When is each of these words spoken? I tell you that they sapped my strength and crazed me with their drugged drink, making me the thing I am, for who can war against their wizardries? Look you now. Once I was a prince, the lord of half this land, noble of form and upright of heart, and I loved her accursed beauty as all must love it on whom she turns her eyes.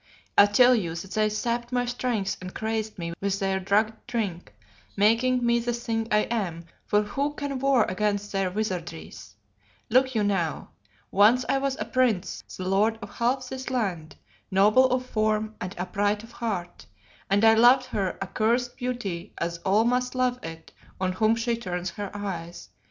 I 0.35 0.47
tell 0.47 0.73
you 0.73 0.95
that 0.95 1.11
they 1.11 1.29
sapped 1.29 1.71
my 1.71 1.85
strength 1.85 2.35
and 2.41 2.55
crazed 2.55 2.97
me 2.97 3.13
with 3.21 3.37
their 3.37 3.59
drugged 3.59 4.07
drink, 4.07 4.51
making 4.97 5.45
me 5.45 5.59
the 5.59 5.73
thing 5.73 6.07
I 6.09 6.21
am, 6.21 6.65
for 6.87 7.03
who 7.03 7.35
can 7.35 7.59
war 7.59 7.83
against 7.83 8.31
their 8.31 8.49
wizardries? 8.49 9.35
Look 9.91 10.15
you 10.15 10.23
now. 10.23 10.71
Once 11.11 11.45
I 11.47 11.59
was 11.59 11.77
a 11.79 11.85
prince, 11.85 12.43
the 12.57 12.67
lord 12.67 12.97
of 13.03 13.11
half 13.11 13.47
this 13.47 13.69
land, 13.69 14.15
noble 14.49 14.87
of 14.87 15.05
form 15.05 15.53
and 15.61 15.75
upright 15.77 16.23
of 16.23 16.31
heart, 16.31 16.87
and 17.29 17.45
I 17.45 17.53
loved 17.53 17.85
her 17.85 18.17
accursed 18.23 18.77
beauty 18.77 19.35
as 19.37 19.59
all 19.59 19.83
must 19.83 20.15
love 20.15 20.39
it 20.43 20.71
on 20.99 21.11
whom 21.11 21.35
she 21.35 21.55
turns 21.55 21.91
her 21.91 22.09
eyes. 22.15 22.69